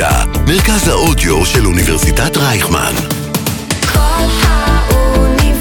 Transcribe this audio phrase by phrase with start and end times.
[0.00, 2.92] אוניברסיטה, מרכז האודיו של אוניברסיטת רייכמן.
[3.92, 5.58] כל האוניברסיטה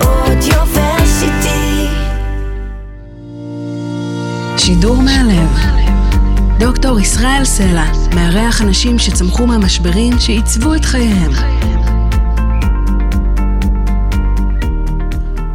[0.00, 1.86] אודיוורסיטי.
[4.56, 5.48] שידור מהלב.
[6.58, 11.32] דוקטור ישראל סלע מארח אנשים שצמחו מהמשברים שעיצבו את חייהם.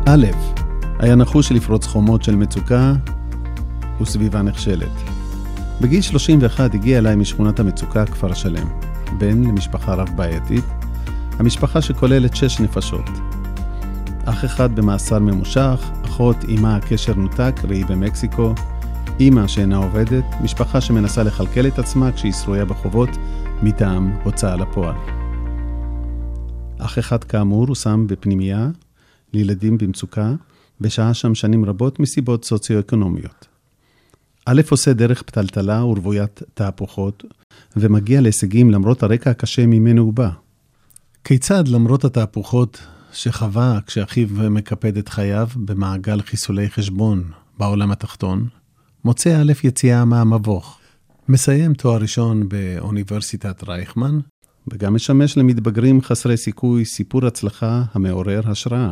[0.05, 0.25] א',
[0.99, 2.93] היה נחוש לפרוץ חומות של מצוקה
[4.01, 5.04] וסביבה נחשלת.
[5.81, 8.67] בגיל 31 הגיע אליי משכונת המצוקה כפר שלם,
[9.17, 10.63] בן למשפחה רב-בעייתית,
[11.39, 13.09] המשפחה שכוללת שש נפשות.
[14.25, 18.53] אח אחד במאסר ממושך, אחות עימה הקשר נותק והיא במקסיקו,
[19.19, 23.09] אימא שאינה עובדת, משפחה שמנסה לכלכל את עצמה כשהיא שרויה בחובות
[23.63, 24.95] מטעם הוצאה לפועל.
[26.77, 28.69] אח אחד כאמור הושם בפנימייה
[29.33, 30.33] לילדים במצוקה,
[30.81, 33.54] ושהה שם שנים רבות מסיבות סוציו-אקונומיות.
[34.45, 37.23] א' עושה דרך פתלתלה ורוויית תהפוכות,
[37.77, 40.29] ומגיע להישגים למרות הרקע הקשה ממנו הוא בא.
[41.23, 42.81] כיצד למרות התהפוכות
[43.13, 47.23] שחווה כשאחיו מקפד את חייו במעגל חיסולי חשבון
[47.57, 48.47] בעולם התחתון,
[49.03, 50.79] מוצא א' יציאה מהמבוך.
[51.29, 54.19] מסיים תואר ראשון באוניברסיטת רייכמן,
[54.67, 58.91] וגם משמש למתבגרים חסרי סיכוי סיפור הצלחה המעורר השראה.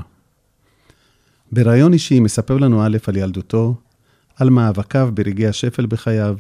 [1.52, 3.76] בריאיון אישי מספר לנו א' על ילדותו,
[4.36, 6.38] על מאבקיו ברגעי השפל בחייו,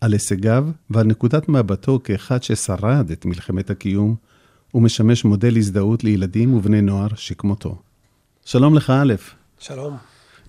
[0.00, 4.14] על הישגיו ועל נקודת מבטו כאחד ששרד את מלחמת הקיום,
[4.74, 7.78] ומשמש מודל הזדהות לילדים ובני נוער שכמותו.
[8.44, 9.14] שלום לך א',
[9.58, 9.96] שלום,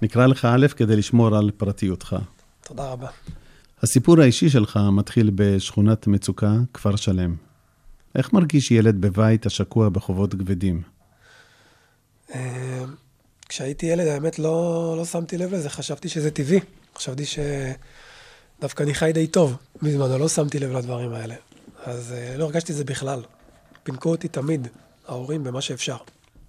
[0.02, 2.16] נקרא לך א' כדי לשמור על פרטיותך.
[2.64, 3.08] תודה רבה.
[3.84, 7.36] הסיפור האישי שלך מתחיל בשכונת מצוקה, כפר שלם.
[8.16, 10.82] איך מרגיש ילד בבית השקוע בחובות כבדים?
[13.50, 16.60] כשהייתי ילד, האמת, לא, לא שמתי לב לזה, חשבתי שזה טבעי.
[16.96, 21.36] חשבתי שדווקא אני חי די טוב בזמנו, לא שמתי לב לדברים האלה.
[21.84, 23.22] אז אה, לא הרגשתי את זה בכלל.
[23.84, 24.68] פינקו אותי תמיד,
[25.08, 25.98] ההורים, במה שאפשר.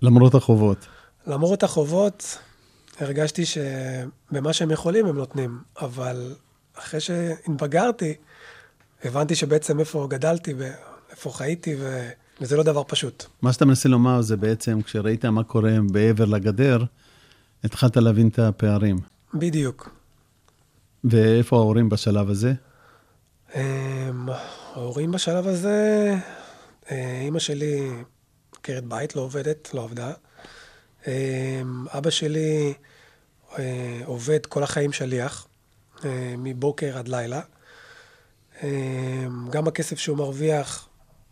[0.03, 0.87] למרות החובות.
[1.27, 2.39] למרות החובות,
[2.99, 6.35] הרגשתי שבמה שהם יכולים הם נותנים, אבל
[6.75, 8.15] אחרי שהתבגרתי,
[9.05, 12.09] הבנתי שבעצם איפה גדלתי ואיפה חייתי, ו...
[12.41, 13.25] וזה לא דבר פשוט.
[13.43, 16.85] מה שאתה מנסה לומר זה בעצם, כשראית מה קורה בעבר לגדר,
[17.65, 18.99] התחלת להבין את הפערים.
[19.35, 19.91] בדיוק.
[21.05, 22.53] ואיפה ההורים בשלב הזה?
[23.55, 24.29] אמ,
[24.75, 26.15] ההורים בשלב הזה,
[26.91, 27.91] אה, אימא שלי
[28.53, 30.13] עקרת בית, לא עובדת, לא עבדה.
[31.07, 31.13] אמ,
[31.89, 32.75] אבא שלי
[33.59, 35.47] אה, עובד כל החיים שליח,
[36.05, 37.41] אה, מבוקר עד לילה.
[38.63, 40.89] אמ, גם הכסף שהוא מרוויח,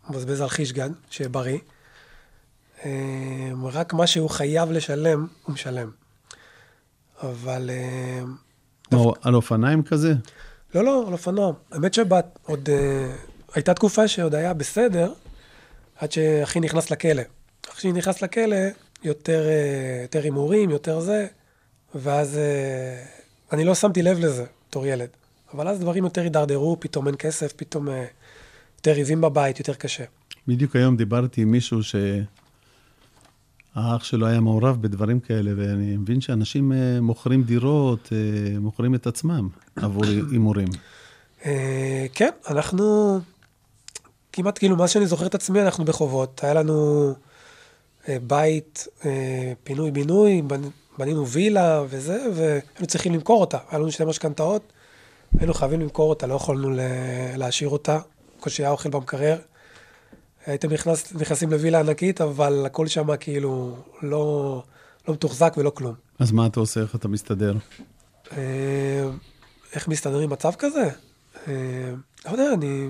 [0.09, 1.59] מבזבז על חישגן, שיהיה בריא.
[2.85, 5.91] אמ, רק מה שהוא חייב לשלם, הוא משלם.
[7.23, 7.69] אבל...
[7.73, 8.35] אמ,
[8.91, 10.13] מה, על אופניים כזה?
[10.75, 11.53] לא, לא, על אופנוע.
[11.71, 12.69] האמת שבת, עוד...
[12.69, 13.15] אה,
[13.55, 15.13] הייתה תקופה שעוד היה בסדר,
[15.95, 17.23] עד שאחי נכנס לכלא.
[17.71, 18.55] אחי נכנס לכלא,
[19.03, 21.27] יותר אה, יותר הימורים, יותר זה,
[21.95, 23.03] ואז אה,
[23.51, 25.09] אני לא שמתי לב לזה בתור ילד.
[25.53, 27.87] אבל אז דברים יותר הידרדרו, פתאום אין כסף, פתאום
[28.87, 30.03] יותר ריבים בבית, יותר קשה.
[30.47, 32.03] בדיוק היום דיברתי עם מישהו שהאח
[34.03, 39.47] שלו היה מעורב בדברים כאלה, ואני מבין שאנשים אה, מוכרים דירות, אה, מוכרים את עצמם
[39.75, 40.67] עבור הימורים.
[41.45, 43.19] אה, כן, אנחנו
[44.33, 46.43] כמעט כאילו, מאז שאני זוכר את עצמי, אנחנו בחובות.
[46.43, 47.13] היה לנו
[48.07, 48.87] בית,
[49.63, 53.57] פינוי-בינוי, בנ- בנינו וילה וזה, והיינו צריכים למכור אותה.
[53.69, 54.73] היה לנו שתי משכנתאות,
[55.39, 56.69] היינו חייבים למכור אותה, לא יכולנו
[57.37, 57.99] להשאיר אותה.
[58.43, 59.37] בקושי היה אוכל במקרר.
[60.45, 64.63] הייתם נכנס, נכנסים לווילה ענקית, אבל הכל שם כאילו לא,
[65.07, 65.93] לא מתוחזק ולא כלום.
[66.19, 66.81] אז מה אתה עושה?
[66.81, 67.53] איך אתה מסתדר?
[68.31, 69.09] אה,
[69.73, 70.89] איך מסתדרים מצב כזה?
[71.47, 71.53] אה,
[72.25, 72.89] לא יודע, אני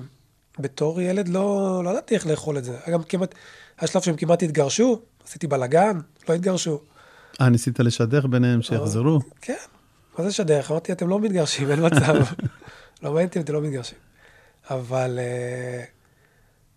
[0.60, 2.78] בתור ילד לא, לא ידעתי איך לאכול את זה.
[2.92, 3.36] גם כמעט,
[3.80, 6.00] היה שלב שהם כמעט התגרשו, עשיתי בלאגן,
[6.30, 6.80] לא התגרשו.
[7.42, 9.20] אה, ניסית לשדך ביניהם שיחזרו?
[9.42, 9.54] כן,
[10.18, 10.72] מה זה שדרך?
[10.72, 12.16] אמרתי, אתם לא מתגרשים, אין מצב.
[13.04, 14.13] לא מעניין אותי אתם לא מתגרשים.
[14.70, 15.84] אבל אה,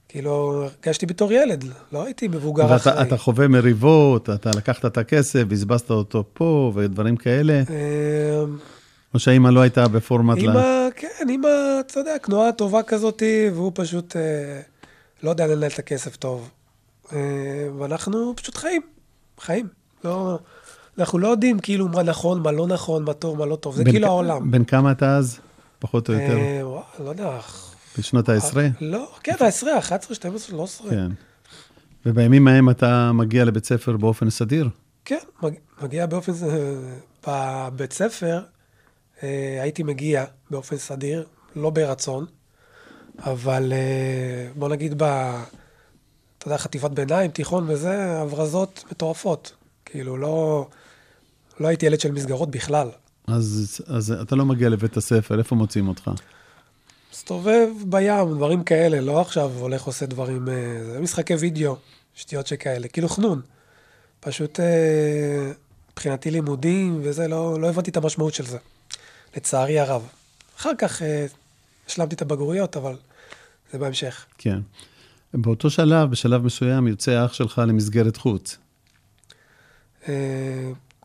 [0.08, 2.96] כאילו, הרגשתי בתור ילד, לא הייתי מבוגר אחראי.
[2.96, 8.44] ואתה אתה חווה מריבות, אתה לקחת את הכסף, בזבזת אותו פה ודברים כאלה, אה,
[9.14, 10.50] או שהאימא לא הייתה בפורמט ל...
[10.50, 11.48] אמא, כן, אמא,
[11.80, 14.60] אתה יודע, תנועה טובה כזאתי, והוא פשוט אה,
[15.22, 16.50] לא יודע לנהל את הכסף טוב.
[17.12, 17.18] אה,
[17.78, 18.82] ואנחנו פשוט חיים,
[19.40, 19.68] חיים.
[20.04, 20.38] לא,
[20.98, 23.84] אנחנו לא יודעים כאילו מה נכון, מה לא נכון, מה טוב, מה לא טוב, זה
[23.84, 24.50] כאילו העולם.
[24.50, 25.38] בן כמה אתה אז?
[25.78, 26.38] פחות או יותר.
[26.38, 27.38] אה, וואי, לא יודע.
[27.98, 28.66] בשנות העשרה?
[28.80, 30.90] לא, כן, העשרה, 11, 12, 13.
[30.90, 31.08] כן.
[32.06, 34.68] ובימים ההם אתה מגיע לבית ספר באופן סדיר?
[35.04, 36.32] כן, מג- מגיע באופן...
[36.32, 36.90] זה-
[37.28, 38.40] בבית ספר
[39.22, 41.26] אה, הייתי מגיע באופן סדיר,
[41.56, 42.26] לא ברצון.
[43.18, 45.02] אבל אה, בוא נגיד ב...
[46.38, 49.54] אתה יודע, חטיבת ביניים, תיכון וזה, הברזות מטורפות.
[49.84, 50.68] כאילו, לא,
[51.60, 52.88] לא הייתי ילד של מסגרות בכלל.
[53.26, 56.10] אז, אז אתה לא מגיע לבית הספר, איפה מוצאים אותך?
[57.16, 61.76] מסתובב בים, דברים כאלה, לא עכשיו הולך עושה דברים, אה, זה משחקי וידאו,
[62.14, 63.40] שטויות שכאלה, כאילו חנון.
[64.20, 65.52] פשוט אה,
[65.92, 68.58] מבחינתי לימודים וזה, לא, לא הבנתי את המשמעות של זה,
[69.36, 70.08] לצערי הרב.
[70.58, 71.26] אחר כך אה,
[71.88, 72.96] השלמתי את הבגרויות, אבל
[73.72, 74.26] זה בהמשך.
[74.38, 74.58] כן.
[75.34, 78.58] באותו שלב, בשלב מסוים, יוצא אח שלך למסגרת חוץ.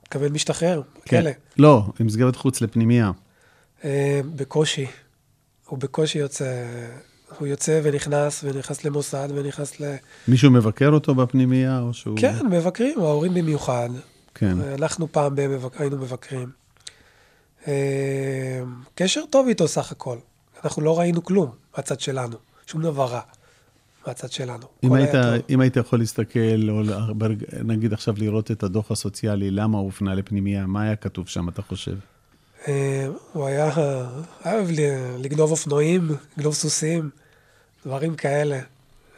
[0.03, 1.21] מתכוון משתחרר, כן.
[1.21, 1.31] כלא.
[1.57, 3.11] לא, למסגרת חוץ לפנימייה.
[4.35, 4.87] בקושי.
[5.71, 6.65] הוא בקושי יוצא,
[7.39, 9.95] הוא יוצא ונכנס, ונכנס למוסד, ונכנס ל...
[10.27, 12.18] מישהו מבקר אותו בפנימייה, או שהוא...
[12.19, 13.89] כן, מבקרים, ההורים במיוחד.
[14.35, 14.57] כן.
[14.62, 16.50] אנחנו פעם ב- מבק- היינו מבקרים.
[17.68, 18.62] אה,
[18.95, 20.18] קשר טוב איתו סך הכל.
[20.65, 22.35] אנחנו לא ראינו כלום מהצד שלנו,
[22.68, 23.21] שום דבר רע
[24.07, 24.65] מהצד שלנו.
[24.83, 25.12] אם היית.
[25.50, 26.81] אם היית יכול להסתכל, או
[27.63, 31.62] נגיד עכשיו לראות את הדוח הסוציאלי, למה הוא הופנה לפנימייה, מה היה כתוב שם, אתה
[31.62, 31.95] חושב?
[32.67, 33.69] אה, הוא היה,
[34.45, 37.09] ל- לגנוב אופנועים, לגנוב סוסים,
[37.85, 38.59] דברים כאלה.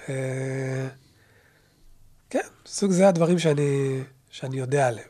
[0.09, 0.87] אה,
[2.29, 3.99] כן, סוג זה הדברים שאני,
[4.29, 5.07] שאני יודע עליהם,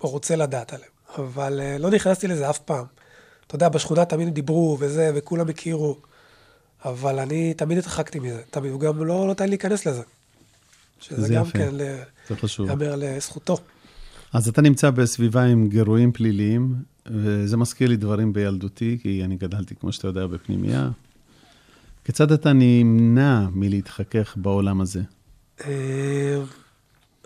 [0.00, 0.90] או רוצה לדעת עליהם.
[1.18, 2.84] אבל אה, לא נכנסתי לזה אף פעם.
[3.46, 5.96] אתה יודע, בשכונה תמיד דיברו וזה, וכולם הכירו,
[6.84, 8.42] אבל אני תמיד התרחקתי מזה.
[8.50, 10.02] תמיד, הוא גם לא נתן לי להיכנס לזה.
[11.00, 11.58] שזה זה גם יפה.
[11.58, 12.66] כן, ל- זה חשוב.
[12.66, 13.56] ייאמר לזכותו.
[14.32, 16.74] אז אתה נמצא בסביבה עם גירויים פליליים,
[17.06, 20.90] וזה מזכיר לי דברים בילדותי, כי אני גדלתי, כמו שאתה יודע, בפנימייה.
[22.04, 25.00] כיצד אתה נמנע מלהתחכך בעולם הזה?
[25.64, 26.42] אה,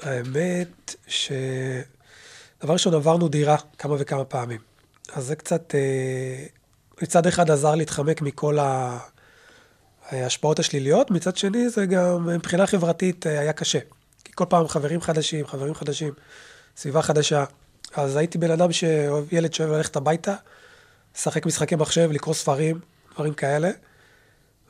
[0.02, 1.32] האמת ש...
[2.62, 4.60] דבר ראשון, עברנו דירה כמה וכמה פעמים.
[5.12, 6.44] אז זה קצת, אה,
[7.02, 8.58] מצד אחד עזר להתחמק מכל
[10.10, 13.78] ההשפעות השליליות, מצד שני זה גם מבחינה חברתית אה, היה קשה.
[14.24, 16.12] כי כל פעם חברים חדשים, חברים חדשים,
[16.76, 17.44] סביבה חדשה.
[17.96, 20.34] אז הייתי בן אדם שאוהב, ילד שאוהב ללכת הביתה,
[21.16, 22.80] לשחק משחקי מחשב, לקרוא ספרים,
[23.14, 23.70] דברים כאלה.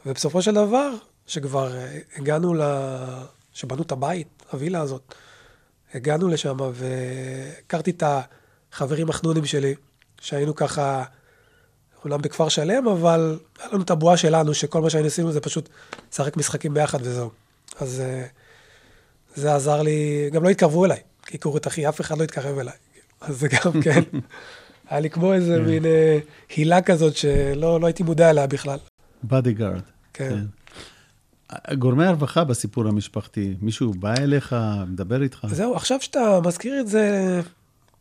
[0.07, 0.91] ובסופו של דבר,
[1.27, 2.63] שכבר אה, הגענו ל...
[3.53, 5.15] שבנו את הבית, הווילה הזאת,
[5.95, 8.03] הגענו לשם והכרתי את
[8.73, 9.75] החברים החנונים שלי,
[10.21, 11.05] שהיינו ככה,
[12.05, 15.69] אומנם בכפר שלם, אבל היה לנו את הבועה שלנו, שכל מה שהיינו עשינו זה פשוט
[16.13, 17.31] לשחק משחקים ביחד וזהו.
[17.81, 18.27] אז אה,
[19.35, 22.75] זה עזר לי, גם לא התקרבו אליי, כי קורת אחי, אף אחד לא התקרב אליי.
[23.21, 24.01] אז זה גם כן,
[24.91, 26.19] היה לי כמו איזה מין אה,
[26.57, 28.79] הילה כזאת שלא לא הייתי מודע אליה בכלל.
[29.25, 29.83] Bodyguard.
[30.13, 30.39] כן.
[31.79, 34.57] גורמי הרווחה בסיפור המשפחתי, מישהו בא אליך,
[34.89, 35.47] מדבר איתך?
[35.51, 37.41] זהו, עכשיו שאתה מזכיר את זה,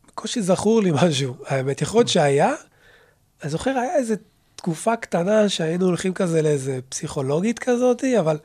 [0.08, 1.36] בקושי זכור לי משהו.
[1.46, 2.54] האמת, יכול להיות שהיה,
[3.42, 4.14] אני זוכר, היה איזו
[4.56, 8.38] תקופה קטנה שהיינו הולכים כזה לאיזה פסיכולוגית כזאת, אבל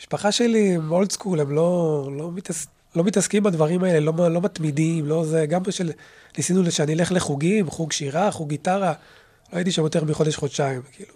[0.00, 4.40] משפחה שלי הם אולד סקול, הם לא, לא, מתעס, לא מתעסקים בדברים האלה, לא, לא
[4.40, 5.90] מתמידים, לא זה, גם בשל,
[6.36, 8.92] ניסינו שאני אלך לחוגים, חוג שירה, חוג גיטרה,
[9.52, 11.14] לא הייתי שם יותר מחודש-חודשיים, כאילו.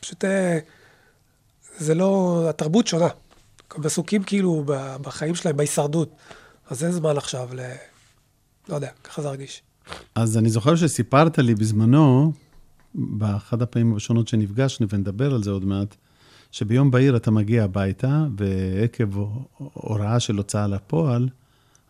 [0.00, 0.58] פשוט, אה,
[1.78, 3.08] זה לא, התרבות שונה.
[3.74, 4.64] הם עסוקים כאילו
[5.02, 6.10] בחיים שלהם, בהישרדות.
[6.70, 7.60] אז אין זמן עכשיו ל...
[8.68, 9.62] לא יודע, ככה זה הרגיש.
[10.14, 12.32] אז אני זוכר שסיפרת לי בזמנו,
[12.94, 15.96] באחת הפעמים הראשונות שנפגשנו, ונדבר על זה עוד מעט,
[16.54, 19.18] שביום בהיר אתה מגיע הביתה, ועקב
[19.74, 21.28] הוראה של הוצאה לפועל,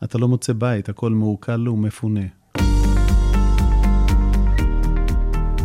[0.05, 2.21] אתה לא מוצא בית, הכל מעוקל ומפונה.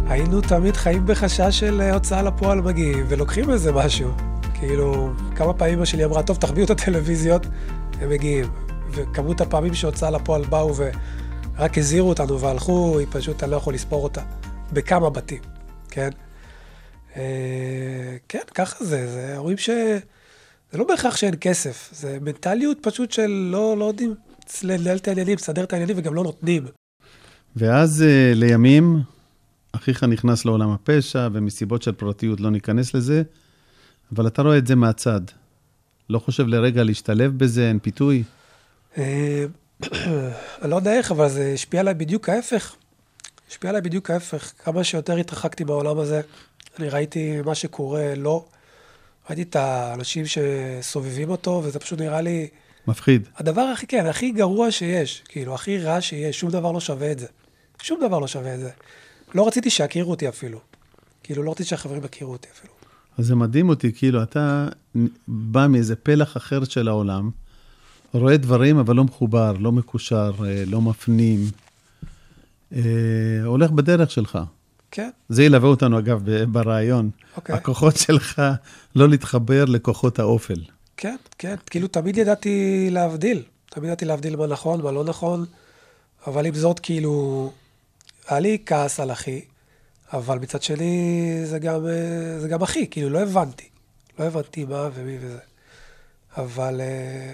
[0.08, 4.12] היינו תמיד חיים בחשש של אה, הוצאה לפועל מגיעים, ולוקחים איזה משהו.
[4.54, 7.46] כאילו, כמה פעמים אמא שלי אמרה, טוב, תחביאו את הטלוויזיות,
[8.02, 8.46] הם מגיעים.
[8.92, 14.04] וכמות הפעמים שהוצאה לפועל באו ורק הזהירו אותנו והלכו, היא פשוט, אני לא יכול לספור
[14.04, 14.22] אותה.
[14.74, 15.42] בכמה בתים,
[15.90, 16.10] כן?
[17.20, 19.70] אה, כן, ככה זה, זה רואים ש...
[20.72, 24.16] זה לא בהכרח שאין כסף, זה מנטליות פשוט של לא, לא יודעים
[24.64, 26.66] לנהל את העניינים, לסדר את העניינים וגם לא נותנים.
[27.56, 29.02] ואז אה, לימים,
[29.72, 33.24] אחיך נכנס לעולם הפשע, ומסיבות של פרטיות לא ניכנס לזה,
[34.16, 35.22] אבל אתה רואה את זה מהצד.
[36.10, 38.24] לא חושב לרגע להשתלב בזה, אין פיתוי?
[38.98, 39.46] אה,
[40.62, 42.76] אני לא יודע איך, אבל זה השפיע עליי בדיוק ההפך.
[43.50, 44.52] השפיע עליי בדיוק ההפך.
[44.64, 46.22] כמה שיותר התרחקתי מהעולם הזה,
[46.80, 48.46] אני ראיתי מה שקורה לו,
[49.30, 52.48] ראיתי את האנשים שסובבים אותו, וזה פשוט נראה לי
[52.88, 53.28] מפחיד.
[53.36, 57.20] הדבר הכי, כן, הכי גרוע שיש, כאילו, הכי רע שיש, שום דבר לא שווה את
[57.20, 57.28] זה.
[57.82, 58.70] שום דבר לא שווה את זה.
[59.36, 60.60] לא רציתי שיכירו אותי אפילו.
[61.24, 62.74] כאילו, לא רציתי שהחברים יכירו אותי אפילו.
[63.18, 64.68] אז זה מדהים אותי, כאילו, אתה
[65.28, 67.30] בא מאיזה פלח אחר של העולם,
[68.14, 71.40] רואה דברים, אבל לא מחובר, לא מקושר, אה, לא מפנים,
[72.74, 72.82] אה,
[73.46, 74.40] הולך בדרך שלך.
[74.92, 77.10] כן, זה ילווה אותנו, אגב, ברעיון.
[77.38, 77.56] אוקיי.
[77.56, 78.42] הכוחות שלך
[78.96, 80.64] לא להתחבר לכוחות האופל.
[80.98, 81.56] כן, כן.
[81.70, 83.44] כאילו, תמיד ידעתי להבדיל.
[83.70, 85.46] תמיד ידעתי להבדיל מה נכון, מה לא נכון,
[86.28, 87.52] אבל עם זאת, כאילו,
[88.28, 89.42] היה לי כעס על אחי,
[90.14, 93.70] אבל מצד שני, זה גם, אה, זה גם אחי, כאילו, לא הבנתי.
[94.20, 95.40] לא הבנתי מה ומי וזה.
[96.38, 97.34] אבל אה,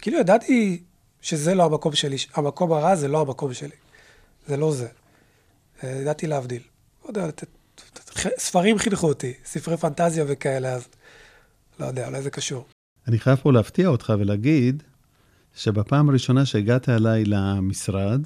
[0.00, 0.82] כאילו, ידעתי
[1.22, 3.76] שזה לא המקום שלי, המקום הרע זה לא המקום שלי.
[4.46, 4.88] זה לא זה.
[5.84, 6.62] אה, ידעתי להבדיל.
[7.08, 7.30] לא יודע,
[8.38, 10.88] ספרים חינכו אותי, ספרי פנטזיה וכאלה, אז
[11.80, 12.66] לא יודע, אולי זה קשור.
[13.08, 14.82] אני חייב פה להפתיע אותך ולהגיד
[15.54, 18.20] שבפעם הראשונה שהגעת אליי למשרד,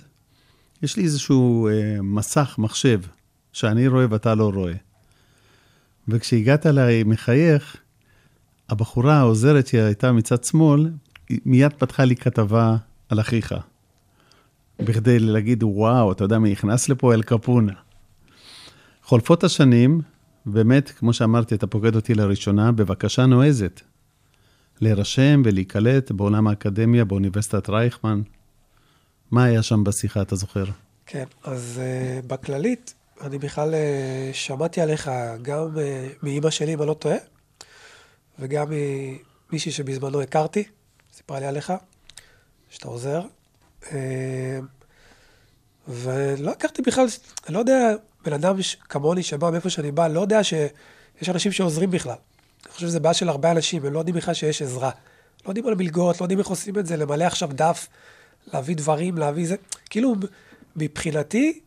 [0.82, 3.00] יש לי איזשהו אה, מסך, מחשב,
[3.52, 4.74] שאני רואה ואתה לא רואה.
[6.08, 7.76] וכשהגעת אליי מחייך,
[8.68, 10.90] הבחורה העוזרת שהייתה מצד שמאל,
[11.30, 12.76] מיד פתחה לי כתבה
[13.08, 13.54] על אחיך.
[14.80, 17.14] בכדי להגיד, וואו, אתה יודע מי נכנס לפה?
[17.14, 17.72] אל קפונה.
[19.12, 20.00] חולפות השנים,
[20.46, 23.80] באמת, כמו שאמרתי, אתה פוקד אותי לראשונה, בבקשה נועזת.
[24.80, 28.22] להירשם ולהיקלט בעולם האקדמיה באוניברסיטת רייכמן.
[29.30, 30.64] מה היה שם בשיחה, אתה זוכר?
[31.06, 35.10] כן, אז uh, בכללית, אני בכלל uh, שמעתי עליך
[35.42, 35.78] גם uh,
[36.22, 37.16] מאימא שלי, אם אני לא טועה,
[38.38, 38.66] וגם
[39.50, 40.64] ממישהי שבזמנו הכרתי,
[41.12, 41.72] סיפרה לי עליך,
[42.70, 43.22] שאתה עוזר.
[43.82, 43.86] Uh,
[45.88, 47.06] ולא הכרתי בכלל,
[47.46, 48.56] אני לא יודע, בן אדם
[48.88, 52.16] כמוני שבא מאיפה שאני בא, לא יודע שיש אנשים שעוזרים בכלל.
[52.66, 54.90] אני חושב שזה בעיה של הרבה אנשים, הם לא יודעים בכלל שיש עזרה.
[55.44, 57.88] לא יודעים על מלגות, לא יודעים איך עושים את זה, למלא עכשיו דף,
[58.52, 59.56] להביא דברים, להביא זה.
[59.90, 60.14] כאילו,
[60.76, 61.60] מבחינתי,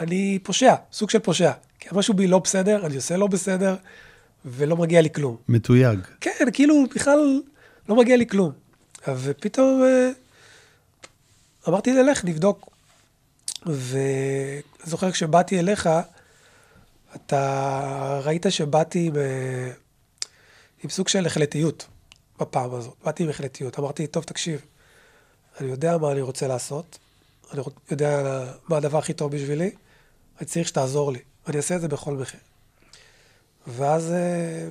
[0.00, 1.52] אני פושע, סוג של פושע.
[1.80, 3.76] כי משהו בי לא בסדר, אני עושה לא בסדר,
[4.44, 5.36] ולא מגיע לי כלום.
[5.48, 5.98] מתויג.
[6.20, 7.40] כן, כאילו, בכלל
[7.88, 8.52] לא מגיע לי כלום.
[9.08, 10.10] ופתאום אה,
[11.68, 12.69] אמרתי, נלך, נבדוק.
[13.66, 15.88] ואני זוכר כשבאתי אליך,
[17.14, 19.72] אתה ראית שבאתי אה,
[20.84, 21.86] עם סוג של החלטיות
[22.40, 22.94] בפעם הזאת.
[23.04, 23.78] באתי עם החלטיות.
[23.78, 24.60] אמרתי, טוב, תקשיב,
[25.60, 26.98] אני יודע מה אני רוצה לעשות,
[27.52, 29.70] אני יודע מה הדבר הכי טוב בשבילי,
[30.38, 32.40] אני צריך שתעזור לי, ואני אעשה את זה בכל מחיר.
[33.66, 34.68] ואז אה,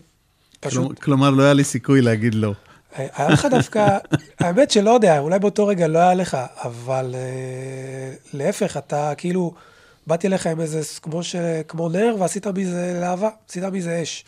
[0.59, 0.99] פשוט...
[0.99, 2.53] כלומר, לא היה לי סיכוי להגיד לא.
[2.95, 3.97] היה לך דווקא,
[4.39, 9.53] האמת שלא יודע, אולי באותו רגע לא היה לך, אבל אה, להפך, אתה כאילו,
[10.07, 11.35] באתי אליך עם איזה, כמו, ש,
[11.67, 14.25] כמו נר, ועשית מזה להבה, עשית מזה אש.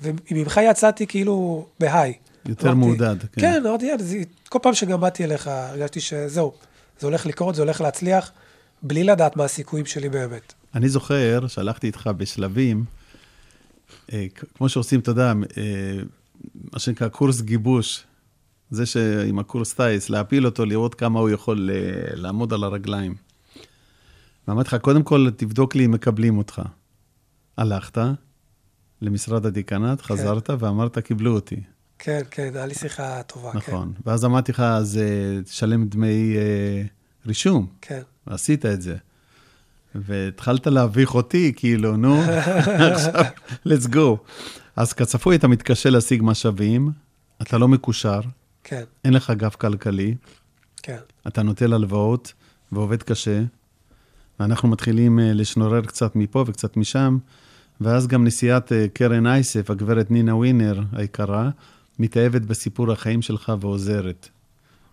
[0.00, 2.12] וממך יצאתי כאילו בהיי.
[2.48, 3.40] יותר אמרתי- מעודד, כן.
[3.40, 3.90] כן, אמרתי,
[4.48, 6.52] כל פעם שגם באתי אליך, הרגשתי שזהו,
[7.00, 8.32] זה הולך לקרות, זה הולך להצליח,
[8.82, 10.52] בלי לדעת מה הסיכויים שלי באמת.
[10.74, 12.84] אני זוכר שהלכתי איתך בשלבים,
[14.12, 14.26] אה,
[14.58, 15.62] כמו שעושים, אתה יודע, אה,
[16.72, 18.04] מה שנקרא קורס גיבוש.
[18.70, 21.76] זה שעם הקורס טיס, להפיל אותו, לראות כמה הוא יכול אה,
[22.14, 23.14] לעמוד על הרגליים.
[24.48, 26.62] ואמרתי לך, קודם כל, תבדוק לי אם מקבלים אותך.
[27.56, 27.98] הלכת
[29.02, 31.60] למשרד הדיקנט, חזרת ואמרת, קיבלו אותי.
[31.98, 33.50] כן, כן, היה לי שיחה טובה.
[33.54, 33.92] נכון.
[34.06, 36.82] ואז אמרתי לך, אז אה, תשלם דמי אה,
[37.26, 37.66] רישום.
[37.80, 38.02] כן, כן.
[38.30, 38.96] ועשית את זה.
[39.94, 42.22] והתחלת להביך אותי, כאילו, נו,
[42.92, 43.24] עכשיו,
[43.66, 44.16] let's go.
[44.76, 46.90] אז כצפוי, אתה מתקשה להשיג משאבים,
[47.42, 48.20] אתה לא מקושר,
[48.64, 50.14] כן, אין לך גב כלכלי,
[50.82, 50.98] כן.
[51.26, 52.32] אתה נוטל הלוואות
[52.72, 53.42] ועובד קשה,
[54.40, 57.18] ואנחנו מתחילים אה, לשנורר קצת מפה וקצת משם,
[57.80, 61.50] ואז גם נשיאת אה, קרן אייסף, הגברת נינה ווינר היקרה,
[61.98, 64.28] מתאהבת בסיפור החיים שלך ועוזרת.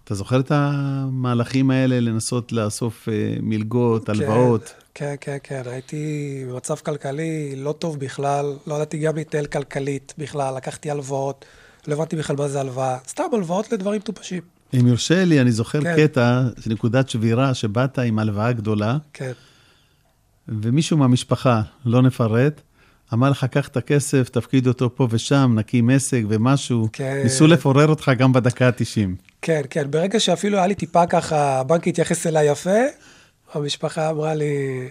[0.03, 4.63] אתה זוכר את המהלכים האלה לנסות לאסוף אה, מלגות, הלוואות?
[4.65, 5.61] כן, כן, כן.
[5.65, 11.45] הייתי במצב כלכלי לא טוב בכלל, לא ידעתי גם להתנהל כלכלית בכלל, לקחתי הלוואות,
[11.87, 12.97] לא הבנתי בכלל מה זה הלוואה.
[13.07, 14.41] סתם הלוואות לדברים מטופשים.
[14.79, 15.95] אם יורשה לי, אני זוכר כן.
[15.97, 19.31] קטע, נקודת שבירה, שבאת עם הלוואה גדולה, כן,
[20.47, 22.61] ומישהו מהמשפחה, לא נפרט,
[23.13, 26.87] אמר לך, קח את הכסף, תפקיד אותו פה ושם, נקים עסק ומשהו.
[26.93, 27.21] כן.
[27.23, 29.23] ניסו לפורר אותך גם בדקה ה-90.
[29.41, 29.91] כן, כן.
[29.91, 32.79] ברגע שאפילו היה לי טיפה ככה, הבנק התייחס אליי יפה,
[33.53, 34.89] המשפחה אמרה לי,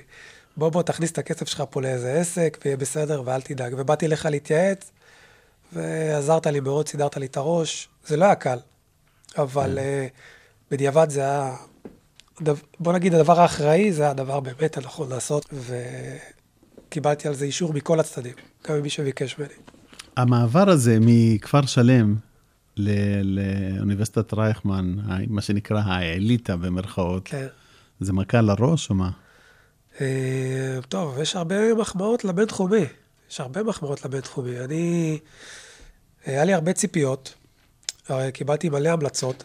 [0.56, 3.74] בוא, בוא, תכניס את הכסף שלך פה לאיזה עסק, ויהיה בסדר, ואל תדאג.
[3.78, 4.90] ובאתי אליך להתייעץ,
[5.72, 7.88] ועזרת לי מאוד, סידרת לי את הראש.
[8.06, 8.58] זה לא היה קל,
[9.38, 9.80] אבל uh,
[10.70, 11.56] בדיעבד זה היה,
[12.80, 15.54] בוא נגיד, הדבר האחראי, זה הדבר באמת הנכון לעשות,
[16.88, 18.34] וקיבלתי על זה אישור מכל הצדדים,
[18.68, 19.54] גם ממי שביקש ממני.
[20.16, 22.16] המעבר הזה מכפר שלם
[22.76, 23.40] ל-
[23.76, 24.94] לאוניברסיטת רייכמן,
[25.28, 27.46] מה שנקרא האליטה במרכאות, כן.
[28.00, 29.10] זה מכה לראש או מה?
[30.00, 32.84] אה, טוב, יש הרבה מחמאות לבינתחומי.
[33.30, 34.60] יש הרבה מחמאות לבינתחומי.
[34.60, 35.18] אני...
[36.26, 37.34] היה לי הרבה ציפיות,
[38.32, 39.44] קיבלתי מלא המלצות.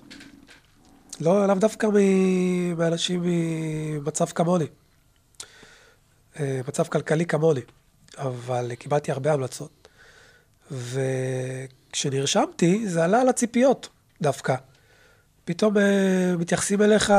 [1.22, 4.66] לא, לאו דווקא מ- מאנשים ממצב כמוני.
[6.40, 7.62] אה, מצב כלכלי כמוני,
[8.18, 9.88] אבל קיבלתי הרבה המלצות.
[10.72, 13.90] וכשנרשמתי, זה עלה על הציפיות
[14.22, 14.56] דווקא.
[15.46, 17.14] פתאום אה, מתייחסים אליך,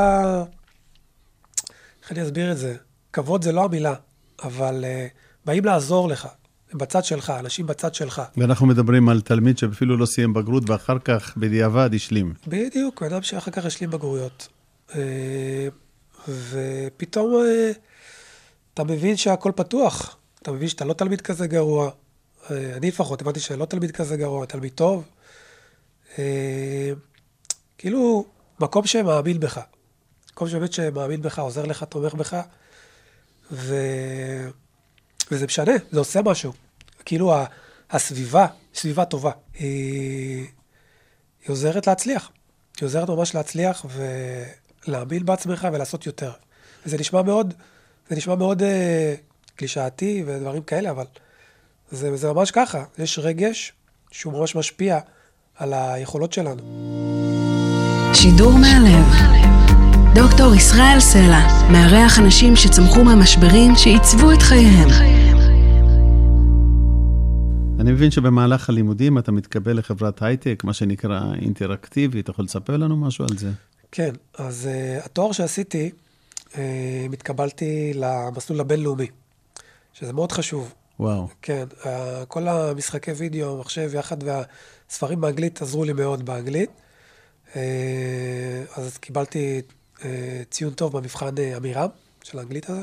[2.05, 2.75] איך אני אסביר את זה?
[3.13, 3.93] כבוד זה לא המילה,
[4.43, 5.07] אבל אה,
[5.45, 6.27] באים לעזור לך,
[6.73, 8.21] בצד שלך, אנשים בצד שלך.
[8.37, 12.33] ואנחנו מדברים על תלמיד שאפילו לא סיים בגרות ואחר כך בדיעבד השלים.
[12.47, 14.47] בדיוק, אדם שאחר כך השלים בגרויות.
[14.95, 15.67] אה,
[16.27, 17.71] ופתאום אה,
[18.73, 21.89] אתה מבין שהכל פתוח, אתה מבין שאתה לא תלמיד כזה גרוע.
[22.49, 25.03] אני לפחות הבנתי שאני לא תלמיד כזה גרוע, תלמיד טוב.
[27.77, 28.25] כאילו,
[28.59, 29.59] מקום שמאמין בך.
[30.35, 32.37] מקום שבאמת שמאמין בך, עוזר לך, תומך בך.
[33.51, 33.75] ו...
[35.31, 36.53] וזה משנה, זה עושה משהו.
[37.05, 37.45] כאילו ה-
[37.91, 40.47] הסביבה, סביבה טובה, היא, היא
[41.49, 42.31] עוזרת להצליח.
[42.79, 43.85] היא עוזרת ממש להצליח
[44.87, 46.31] ולהאמין בעצמך ולעשות יותר.
[46.85, 47.53] וזה נשמע מאוד,
[48.09, 49.15] זה נשמע מאוד אה,
[49.55, 51.05] קלישאתי ודברים כאלה, אבל
[51.91, 52.83] זה, זה ממש ככה.
[52.97, 53.73] יש רגש
[54.11, 54.99] שהוא ממש משפיע
[55.55, 56.61] על היכולות שלנו.
[58.13, 59.54] שידור מהלב.
[60.15, 64.89] דוקטור ישראל סלע מארח אנשים שצמחו מהמשברים שעיצבו את חייהם.
[67.79, 72.97] אני מבין שבמהלך הלימודים אתה מתקבל לחברת הייטק, מה שנקרא אינטראקטיבי, אתה יכול לספר לנו
[72.97, 73.49] משהו על זה?
[73.91, 74.69] כן, אז
[75.01, 75.91] uh, התואר שעשיתי,
[76.51, 76.55] uh,
[77.13, 79.07] התקבלתי למסלול הבינלאומי,
[79.93, 80.73] שזה מאוד חשוב.
[80.99, 81.27] וואו.
[81.41, 81.85] כן, uh,
[82.27, 86.69] כל המשחקי וידאו, המחשב יחד והספרים באנגלית עזרו לי מאוד באנגלית.
[87.53, 87.57] Uh,
[88.75, 89.61] אז קיבלתי
[90.49, 91.89] ציון טוב במבחן uh, אמירם
[92.23, 92.81] של האנגלית הזה,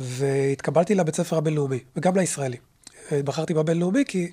[0.00, 2.56] והתקבלתי לבית ספר הבינלאומי, וגם לישראלי.
[2.56, 4.32] Uh, בחרתי בבינלאומי כי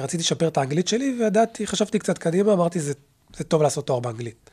[0.00, 2.92] רציתי לשפר את האנגלית שלי, וידעתי, חשבתי קצת קדימה, אמרתי, זה,
[3.36, 4.50] זה טוב לעשות תואר באנגלית.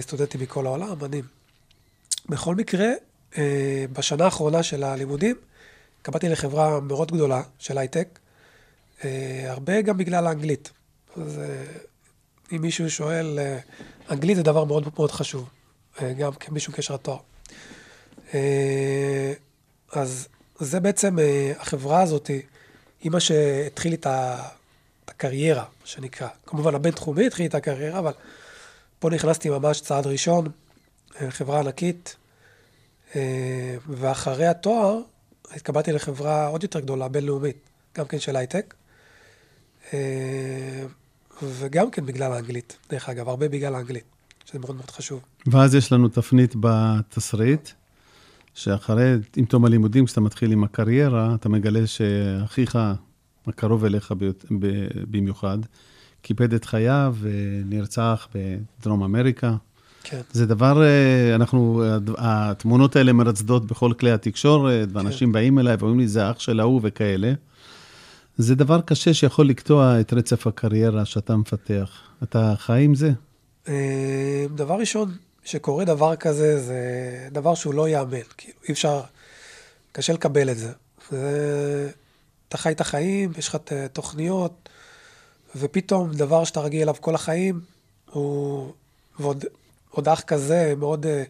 [0.00, 1.24] סטודנטים מכל העולם, מדהים.
[2.28, 2.88] בכל מקרה,
[3.38, 5.36] אה, בשנה האחרונה של הלימודים,
[6.02, 8.18] קבעתי לחברה מאוד גדולה של הייטק,
[9.04, 10.70] אה, הרבה גם בגלל האנגלית.
[11.16, 11.64] אז אה,
[12.52, 13.58] אם מישהו שואל, אה,
[14.10, 15.48] אנגלית זה דבר מאוד מאוד חשוב,
[16.02, 17.18] אה, גם כמישהו קשר התואר.
[18.34, 19.32] אה,
[19.92, 22.30] אז זה בעצם, אה, החברה הזאת,
[23.00, 24.06] היא מה שהתחיל את
[25.08, 26.28] הקריירה, מה שנקרא.
[26.46, 28.12] כמובן, הבינתחומי התחיל את הקריירה, אבל
[28.98, 30.48] פה נכנסתי ממש צעד ראשון,
[31.28, 32.16] חברה ענקית,
[33.88, 34.98] ואחרי התואר
[35.50, 37.56] התקבלתי לחברה עוד יותר גדולה, בינלאומית,
[37.94, 38.74] גם כן של הייטק,
[41.58, 44.04] וגם כן בגלל האנגלית, דרך אגב, הרבה בגלל האנגלית,
[44.44, 45.20] שזה מאוד מאוד חשוב.
[45.46, 47.68] ואז יש לנו תפנית בתסריט,
[48.54, 52.78] שאחרי, עם תום הלימודים, כשאתה מתחיל עם הקריירה, אתה מגלה שאחיך,
[53.46, 54.30] הקרוב אליך ב-
[55.10, 55.58] במיוחד,
[56.22, 59.56] קיפד את חייו ונרצח בדרום אמריקה.
[60.04, 61.82] כן, זה דבר, אה, אנחנו,
[62.18, 66.80] התמונות האלה מרצדות בכל כלי התקשורת, ואנשים באים אליי ואומרים לי, זה אח של ההוא
[66.82, 67.32] וכאלה.
[68.38, 72.00] זה דבר קשה שיכול לקטוע את רצף הקריירה שאתה מפתח.
[72.22, 73.10] אתה חי עם זה?
[73.68, 75.14] אה, דבר ראשון,
[75.44, 76.80] שקורה דבר כזה, זה
[77.32, 79.00] דבר שהוא לא ייאמן, כאילו, אי אפשר,
[79.92, 80.72] קשה לקבל את זה.
[81.10, 81.90] זה
[82.48, 84.68] אתה חי את החיים, יש לך ת- תוכניות,
[85.56, 87.60] ופתאום דבר שאתה רגיל אליו כל החיים,
[88.10, 88.72] הוא,
[89.18, 89.44] ועוד
[89.90, 91.22] עוד אח כזה מאוד אה,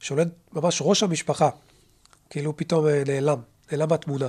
[0.00, 1.48] שולט, ממש ראש המשפחה,
[2.30, 3.38] כאילו פתאום אה, נעלם,
[3.72, 4.26] נעלם מהתמונה.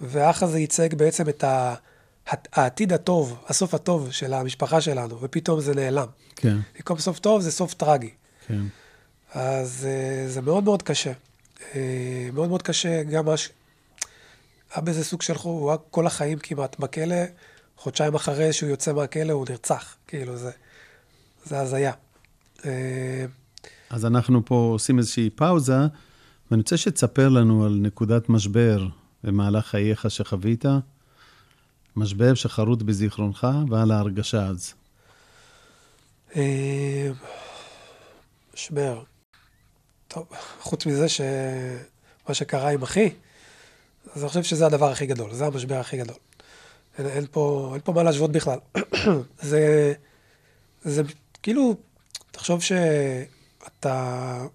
[0.00, 1.74] והאח הזה ייצג בעצם את ה...
[2.52, 6.06] העתיד הטוב, הסוף הטוב של המשפחה שלנו, ופתאום זה נעלם.
[6.36, 8.10] כן, במקום סוף טוב זה סוף טרגי.
[8.46, 8.62] כן.
[9.34, 11.12] אז אה, זה מאוד מאוד קשה.
[11.74, 13.48] אה, מאוד מאוד קשה, גם מה ש...
[14.74, 17.16] היה בזה סוג של חור, הוא היה כל החיים כמעט בכלא,
[17.76, 20.50] חודשיים אחרי שהוא יוצא מהכלא הוא נרצח, כאילו זה,
[21.44, 21.92] זה הזיה.
[22.64, 23.24] אה,
[23.90, 25.78] אז אנחנו פה עושים איזושהי פאוזה,
[26.50, 28.86] ואני רוצה שתספר לנו על נקודת משבר
[29.24, 30.64] במהלך חייך שחווית,
[31.96, 34.74] משבר שחרוט בזיכרונך, ועל ההרגשה אז.
[36.36, 37.10] אה,
[38.54, 39.02] משבר.
[40.08, 40.26] טוב,
[40.60, 43.10] חוץ מזה שמה שקרה עם אחי,
[44.14, 46.16] אז אני חושב שזה הדבר הכי גדול, זה המשבר הכי גדול.
[46.98, 48.58] אין, אין, פה, אין פה מה להשוות בכלל.
[49.40, 49.92] זה,
[50.84, 51.02] זה
[51.42, 51.76] כאילו,
[52.30, 54.46] תחשוב שאתה...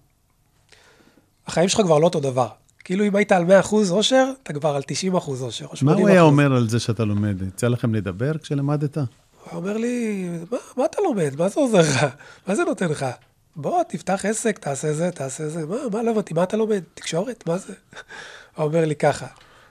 [1.46, 2.48] החיים שלך כבר לא אותו דבר.
[2.84, 5.84] כאילו אם היית על 100% אושר, אתה כבר על 90% אושר, או 80%.
[5.84, 7.42] מה הוא היה אומר על זה שאתה לומד?
[7.42, 8.96] יצא לכם לדבר כשלמדת?
[8.96, 9.06] הוא
[9.52, 11.36] אומר לי, מה, מה אתה לומד?
[11.38, 12.06] מה זה עוזר לך?
[12.46, 13.06] מה זה נותן לך?
[13.56, 15.66] בוא, תפתח עסק, תעשה זה, תעשה זה.
[15.66, 16.82] מה, מה לא הבנתי, מה אתה לומד?
[16.94, 17.46] תקשורת?
[17.46, 17.72] מה זה?
[18.56, 19.26] הוא אומר לי ככה.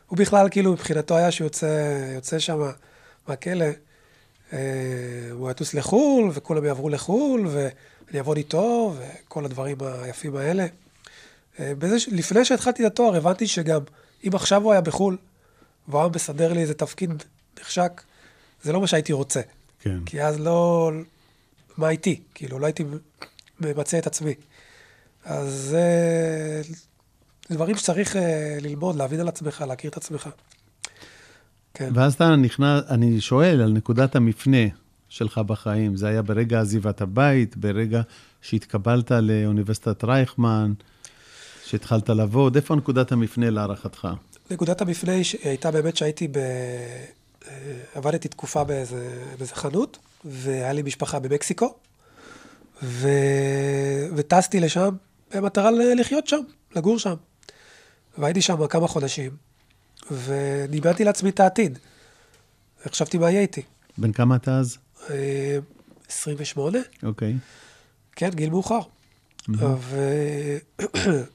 [0.08, 1.68] הוא בכלל, כאילו, מבחינתו היה שהוא יוצא,
[2.16, 2.60] יוצא שם
[3.28, 3.66] מהכלא,
[4.54, 4.60] אה,
[5.32, 10.66] הוא יטוס לחו"ל, וכולם יעברו לחו"ל, ואני אעבוד איתו, וכל הדברים היפים האלה.
[11.60, 12.08] אה, בזה ש...
[12.12, 13.82] לפני שהתחלתי את התואר, הבנתי שגם
[14.24, 15.18] אם עכשיו הוא היה בחו"ל,
[15.88, 17.24] והוא היה מסדר לי איזה תפקיד
[17.60, 18.02] נחשק,
[18.64, 19.42] זה לא מה שהייתי רוצה.
[19.80, 20.00] כן.
[20.06, 20.92] כי אז לא...
[21.78, 22.22] מה איתי?
[22.34, 22.84] כאילו, לא הייתי
[23.60, 24.34] ממצה את עצמי.
[25.26, 26.62] אז זה
[27.52, 30.30] דברים שצריך אה, ללמוד, להבין על עצמך, להכיר את עצמך.
[31.74, 31.90] כן.
[31.94, 34.68] ואז אתה נכנס, אני שואל על נקודת המפנה
[35.10, 35.96] שלך בחיים.
[35.96, 38.02] זה היה ברגע עזיבת הבית, ברגע
[38.42, 40.74] שהתקבלת לאוניברסיטת רייכמן,
[41.74, 42.56] שהתחלת לעבוד.
[42.56, 44.08] איפה נקודת המפנה להערכתך?
[44.52, 46.38] נקודת המפנה הייתה באמת שהייתי ב...
[46.38, 47.54] אה,
[47.96, 51.74] עבדתי תקופה באיזה, באיזה חנות, והיה לי משפחה במקסיקו,
[52.84, 53.08] ו...
[54.16, 54.96] וטסתי לשם
[55.36, 56.42] במטרה לחיות שם,
[56.76, 57.14] לגור שם.
[58.18, 59.32] והייתי שם כמה חודשים,
[60.12, 61.80] ודיברתי לעצמי את העתיד.
[62.90, 63.62] חשבתי מה יהיה איתי.
[63.98, 64.78] בן כמה אתה אז?
[65.10, 65.58] אה,
[66.10, 66.80] 28?
[67.04, 67.34] אוקיי.
[68.16, 68.80] כן, גיל מאוחר.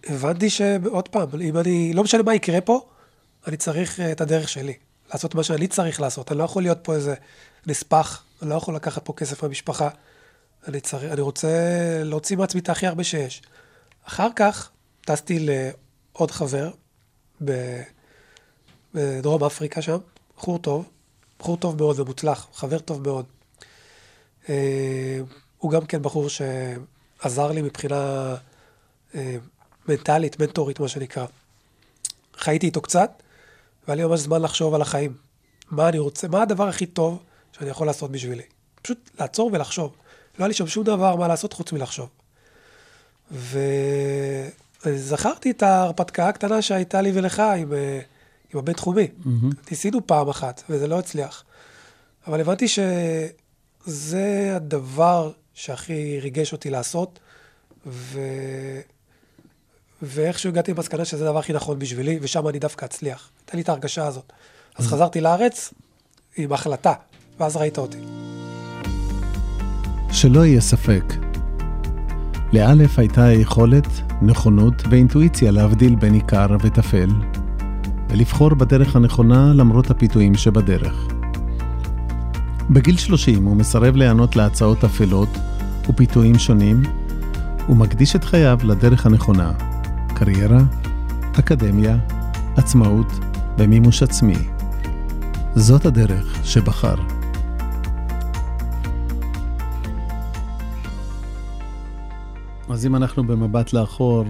[0.09, 2.87] והבנתי שעוד פעם, אם אני, לא משנה מה יקרה פה,
[3.47, 4.75] אני צריך אה, את הדרך שלי.
[5.13, 6.33] לעשות מה שאני צריך לעשות.
[6.33, 7.15] אני לא יכול להיות פה איזה
[7.67, 9.89] נספח, אני לא יכול לקחת פה כסף מהמשפחה.
[10.69, 11.49] אני, צריך, אני רוצה
[12.05, 13.43] להוציא מעצמי את הכי הרבה שיש.
[14.05, 16.71] אחר כך טסתי לעוד חבר
[18.95, 19.99] בדרום אפריקה שם,
[20.37, 20.89] בחור טוב,
[21.39, 23.25] בחור טוב מאוד ומוצלח, חבר טוב מאוד.
[24.49, 25.21] אה,
[25.59, 26.29] הוא גם כן בחור
[27.23, 28.35] שעזר לי מבחינה
[29.15, 29.37] אה,
[29.89, 31.27] מנטלית, מנטורית, מה שנקרא.
[32.37, 33.23] חייתי איתו קצת,
[33.89, 35.15] והיה לי ממש זמן לחשוב על החיים.
[35.71, 38.43] מה אני רוצה, מה הדבר הכי טוב שאני יכול לעשות בשבילי.
[38.83, 39.93] פשוט לעצור ולחשוב.
[40.39, 42.09] לא היה לי שם שום דבר מה לעשות חוץ מלחשוב.
[44.85, 48.01] וזכרתי את ההרפתקה הקטנה שהייתה לי ולך עם, אה,
[48.55, 49.09] עם הבינתחומי.
[49.71, 51.45] ניסינו פעם אחת, וזה לא הצליח.
[52.27, 57.19] אבל הבנתי שזה הדבר שהכי ריגש אותי לעשות,
[57.87, 58.21] ו...
[60.03, 63.31] ואיכשהו הגעתי למסקנה שזה הדבר הכי נכון בשבילי, ושם אני דווקא אצליח.
[63.41, 64.33] הייתה לי את ההרגשה הזאת.
[64.77, 65.75] אז חזרתי לארץ
[66.37, 66.93] עם החלטה,
[67.39, 67.99] ואז ראית אותי.
[70.13, 71.05] שלא יהיה ספק.
[72.53, 73.89] לאלף הייתה היכולת,
[74.23, 77.09] נכונות ואינטואיציה להבדיל בין עיקר וטפל,
[78.09, 81.18] ולבחור בדרך הנכונה למרות הפיתויים שבדרך.
[82.71, 85.29] בגיל 30 הוא מסרב להיענות להצעות אפלות
[85.89, 86.83] ופיתויים שונים,
[87.69, 89.53] ומקדיש את חייו לדרך הנכונה,
[90.15, 90.61] קריירה,
[91.39, 91.99] אקדמיה,
[92.57, 93.07] עצמאות
[93.59, 94.37] ומימוש עצמי.
[95.55, 96.95] זאת הדרך שבחר.
[102.69, 104.25] אז אם אנחנו במבט לאחור,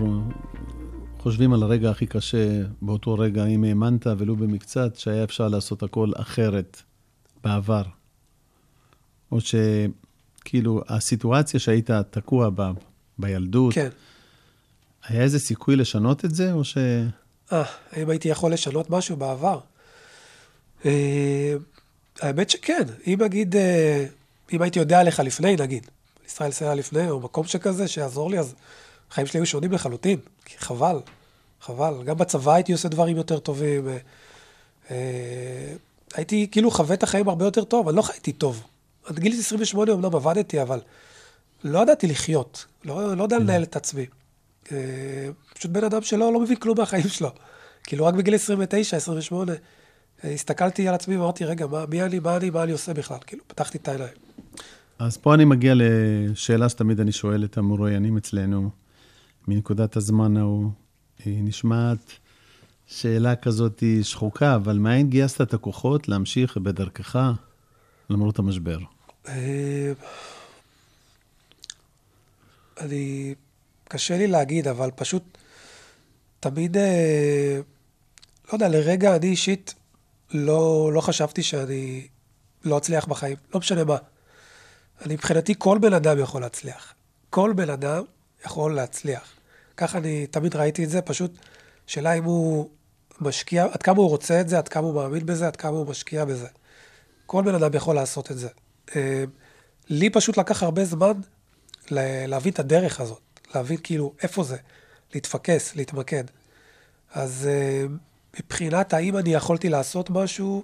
[1.19, 6.11] חושבים על הרגע הכי קשה באותו רגע, אם האמנת ולו במקצת שהיה אפשר לעשות הכל
[6.17, 6.83] אחרת
[7.45, 7.83] בעבר,
[9.33, 12.73] או שכאילו הסיטואציה שהיית תקוע בה
[13.19, 13.89] בילדות, כן.
[15.05, 16.79] היה איזה סיכוי לשנות את זה, או ש...
[17.53, 19.61] אה, האם הייתי יכול לשנות משהו בעבר?
[20.85, 21.55] אה,
[22.21, 22.83] האמת שכן.
[23.07, 24.07] אם נגיד, אה,
[24.53, 25.87] אם הייתי יודע עליך לפני, נגיד,
[26.27, 28.55] ישראל סייע לפני, או מקום שכזה, שיעזור לי, אז
[29.11, 30.19] החיים שלי היו שונים לחלוטין.
[30.45, 31.01] כי חבל,
[31.61, 32.03] חבל.
[32.05, 33.89] גם בצבא הייתי עושה דברים יותר טובים.
[33.89, 33.97] אה,
[34.91, 35.75] אה,
[36.15, 38.63] הייתי כאילו חווה את החיים הרבה יותר טוב, אני לא חייתי טוב.
[39.09, 40.81] עד גיל 28 אמנם עבדתי, אבל
[41.65, 42.67] לא ידעתי לחיות.
[42.85, 44.07] לא, לא יודע לנהל את עצמי.
[44.73, 47.31] אה, פשוט בן אדם שלא לא מבין כלום מהחיים שלו.
[47.85, 49.53] כאילו, רק בגיל 29, 28,
[50.25, 53.19] אה, הסתכלתי על עצמי ואמרתי, רגע, מה, מי אני, מה אני, מה אני עושה בכלל?
[53.27, 54.13] כאילו, פתחתי את העיניים.
[54.99, 58.71] אז פה אני מגיע לשאלה שתמיד אני שואל את המרואיינים אצלנו,
[59.49, 60.71] מנקודת הזמן ההוא.
[61.25, 62.13] היא נשמעת
[62.87, 67.33] שאלה כזאת שחוקה, אבל מאין גייסת את הכוחות להמשיך בדרכך
[68.11, 68.79] למרות המשבר?
[69.29, 69.93] אה,
[72.81, 73.35] אני,
[73.89, 75.23] קשה לי להגיד, אבל פשוט
[76.41, 77.59] תמיד, אה,
[78.49, 79.75] לא יודע, לרגע אני אישית
[80.31, 82.07] לא, לא חשבתי שאני
[82.65, 83.97] לא אצליח בחיים, לא משנה מה.
[85.07, 86.95] אני מבחינתי, כל בן אדם יכול להצליח.
[87.31, 88.05] כל בן אדם
[88.45, 89.33] יכול להצליח.
[89.77, 91.31] ככה אני תמיד ראיתי את זה, פשוט
[91.87, 92.71] שאלה אם הוא
[93.21, 95.87] משקיע, עד כמה הוא רוצה את זה, עד כמה הוא מאמין בזה, עד כמה הוא
[95.87, 96.49] משקיע בזה.
[97.27, 98.49] כל בן אדם יכול לעשות את זה.
[98.97, 99.25] אה,
[99.89, 101.13] לי פשוט לקח הרבה זמן
[101.91, 103.21] להבין את הדרך הזאת,
[103.55, 104.57] להבין כאילו איפה זה,
[105.15, 106.25] להתפקס, להתמקד.
[107.13, 107.85] אז אה,
[108.39, 110.63] מבחינת האם אני יכולתי לעשות משהו,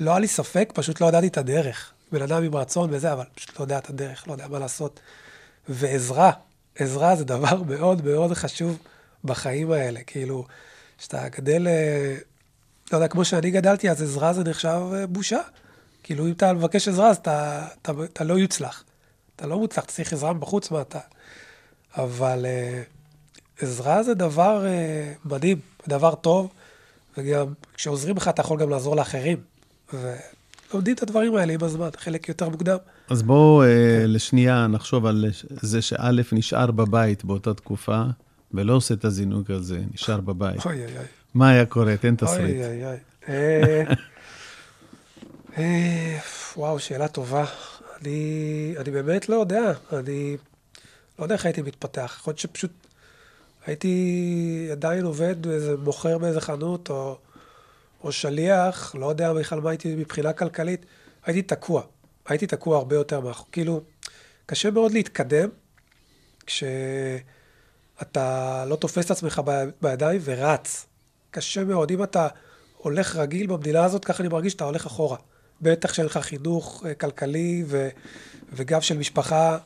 [0.00, 1.92] לא היה לי ספק, פשוט לא ידעתי את הדרך.
[2.12, 5.00] בן אדם עם רצון וזה, אבל פשוט לא יודע את הדרך, לא יודע מה לעשות.
[5.68, 6.30] ועזרה,
[6.74, 8.78] עזרה זה דבר מאוד מאוד חשוב
[9.24, 10.00] בחיים האלה.
[10.06, 10.44] כאילו,
[10.98, 12.16] כשאתה גדל, אה,
[12.92, 15.40] לא יודע, כמו שאני גדלתי, אז עזרה זה נחשב בושה.
[16.10, 18.84] כאילו, אם אתה מבקש עזרה, אז אתה, אתה, אתה לא יוצלח.
[19.36, 20.98] אתה לא מוצלח, אתה צריך עזרה מבחוץ, מה אתה...
[21.96, 22.82] אבל אה,
[23.60, 26.48] עזרה זה דבר אה, מדהים, דבר טוב,
[27.18, 29.36] וגם כשעוזרים לך אתה יכול גם לעזור לאחרים.
[29.92, 32.76] ולומדים את הדברים האלה עם הזמן, חלק יותר מוקדם.
[33.10, 38.02] אז בואו אה, לשנייה נחשוב על זה שא' נשאר בבית באותה תקופה,
[38.54, 40.66] ולא עושה את הזינוק הזה, נשאר בבית.
[40.66, 41.04] אוי אוי אוי.
[41.34, 41.96] מה היה קורה?
[41.96, 42.56] תן תסריט.
[42.56, 43.96] אוי אוי אוי.
[45.58, 46.18] אה,
[46.56, 47.44] וואו, שאלה טובה.
[48.00, 49.72] אני, אני באמת לא יודע.
[49.92, 50.36] אני
[51.18, 52.16] לא יודע איך הייתי מתפתח.
[52.20, 52.70] יכול להיות שפשוט
[53.66, 57.18] הייתי עדיין עובד, באיזה, מוכר באיזה חנות, או,
[58.04, 60.86] או שליח, לא יודע בכלל מה הייתי מבחינה כלכלית.
[61.24, 61.82] הייתי תקוע.
[62.26, 63.46] הייתי תקוע הרבה יותר מאחור.
[63.52, 63.80] כאילו,
[64.46, 65.48] קשה מאוד להתקדם
[66.46, 67.14] כשאתה
[68.68, 69.42] לא תופס את עצמך
[69.82, 70.86] בידיים ורץ.
[71.30, 71.90] קשה מאוד.
[71.90, 72.28] אם אתה
[72.76, 75.16] הולך רגיל במדינה הזאת, ככה אני מרגיש שאתה הולך אחורה.
[75.62, 77.88] בטח שאין לך חינוך אה, כלכלי ו,
[78.52, 79.58] וגב של משפחה.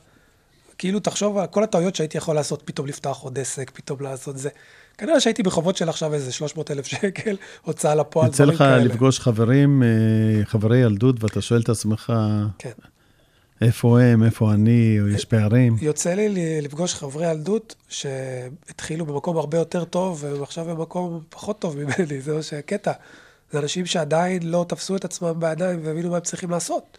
[0.77, 4.49] כאילו, תחשוב על כל הטעויות שהייתי יכול לעשות, פתאום לפתוח עוד עסק, פתאום לעשות זה.
[4.97, 8.83] כנראה שהייתי בחובות של עכשיו איזה 300 אלף שקל, הוצאה לפועל, יוצא דברים לך כאלה.
[8.83, 12.13] לפגוש חברים, אה, חברי ילדות, ואתה שואל את עצמך,
[12.57, 12.71] כן.
[13.61, 15.77] איפה הם, איפה אני, או יש פערים?
[15.81, 21.77] יוצא לי לפגוש חברי ילדות שהתחילו במקום הרבה יותר טוב, והם עכשיו במקום פחות טוב
[21.77, 22.91] ממני, זה מה שהקטע.
[23.51, 26.97] זה אנשים שעדיין לא תפסו את עצמם בידיים והבינו מה הם צריכים לעשות.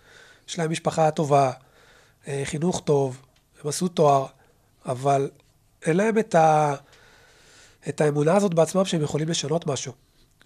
[0.48, 1.52] יש להם משפחה טובה,
[2.28, 3.22] אה, חינוך טוב,
[3.62, 4.26] הם עשו תואר,
[4.86, 5.30] אבל
[5.86, 6.74] אין להם את, ה...
[7.88, 9.92] את האמונה הזאת בעצמם שהם יכולים לשנות משהו.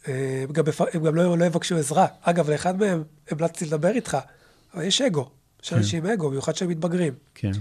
[0.08, 0.64] אה, הם גם.
[0.92, 2.06] הם גם לא, לא יבקשו עזרה.
[2.22, 4.18] אגב, לאחד מהם המלצתי לדבר איתך,
[4.74, 5.30] אבל יש אגו.
[5.62, 7.12] יש אנשים עם אגו, במיוחד שהם מתבגרים.
[7.34, 7.52] כן.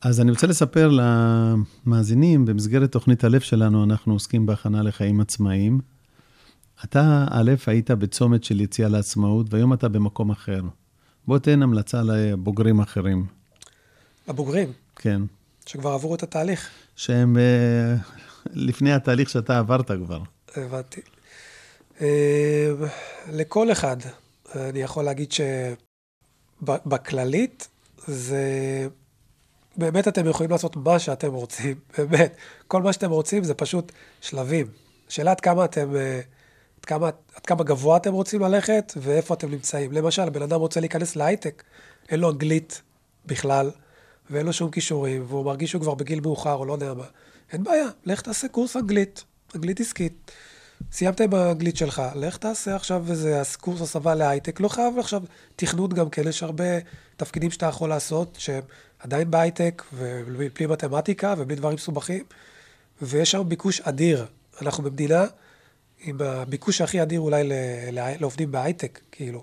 [0.00, 0.90] אז אני רוצה לספר
[1.86, 5.80] למאזינים, במסגרת תוכנית הלב שלנו, אנחנו עוסקים בהכנה לחיים עצמאיים.
[6.84, 10.60] אתה, א', היית בצומת של יציאה לעצמאות, והיום אתה במקום אחר.
[11.26, 13.26] בוא תן המלצה לבוגרים אחרים,
[14.28, 15.22] הבוגרים, כן,
[15.66, 17.94] שכבר עברו את התהליך, שהם אה,
[18.52, 20.22] לפני התהליך שאתה עברת כבר.
[20.56, 21.00] הבנתי.
[22.00, 22.70] אה,
[23.32, 23.96] לכל אחד,
[24.54, 25.32] אני יכול להגיד
[26.62, 27.68] שבכללית,
[28.06, 28.42] זה...
[29.76, 32.36] באמת אתם יכולים לעשות מה שאתם רוצים, באמת.
[32.66, 34.66] כל מה שאתם רוצים זה פשוט שלבים.
[35.08, 36.37] שאלה עד כמה אתם, עד
[36.88, 39.92] כמה, עד כמה גבוה אתם רוצים ללכת ואיפה אתם נמצאים.
[39.92, 41.62] למשל, בן אדם רוצה להיכנס להייטק,
[42.08, 42.82] אין לו אנגלית
[43.26, 43.70] בכלל,
[44.30, 47.04] ואין לו שום כישורים, והוא מרגיש שהוא כבר בגיל מאוחר, או לא יודע מה.
[47.52, 49.24] אין בעיה, לך תעשה קורס אנגלית,
[49.54, 50.30] אנגלית עסקית.
[50.92, 55.22] סיימת עם האנגלית שלך, לך תעשה עכשיו איזה קורס הסבה להייטק, לא חייב עכשיו
[55.56, 56.64] תכנות גם כן, יש הרבה
[57.16, 58.62] תפקידים שאתה יכול לעשות, שהם
[58.98, 62.24] עדיין בהייטק, ובלי מתמטיקה ובלי דברים מסובכים,
[63.02, 64.26] ויש שם ביקוש אדיר.
[64.62, 65.26] אנחנו במדינה
[66.00, 69.42] עם הביקוש הכי אדיר אולי ל- לעובדים בהייטק, כאילו.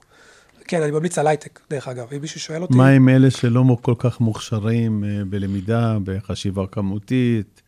[0.67, 2.07] כן, אני ממליץ על הייטק, דרך אגב.
[2.15, 2.73] אם מישהו שואל אותי...
[2.77, 7.61] מה עם אלה שלא כל כך מוכשרים אה, בלמידה, בחשיבה כמותית,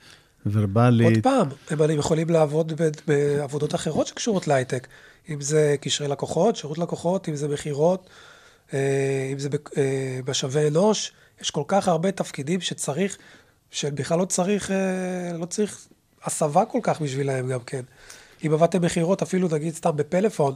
[0.46, 1.08] ורבלית?
[1.08, 1.48] עוד פעם,
[1.90, 4.88] הם יכולים לעבוד בעבודות אחרות שקשורות להייטק.
[5.30, 8.10] אם זה קשרי לקוחות, שירות לקוחות, אם זה מכירות,
[8.74, 11.12] אה, אם זה אה, משאבי אנוש.
[11.42, 13.18] יש כל כך הרבה תפקידים שצריך,
[13.72, 14.72] שבכלל לא צריך,
[15.40, 15.88] לא צריך
[16.24, 17.82] הסבה כל כך בשבילהם גם כן.
[18.46, 20.54] אם עבדתם מכירות, אפילו נגיד סתם בפלאפון,